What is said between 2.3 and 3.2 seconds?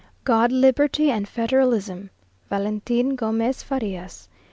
"VALENTIN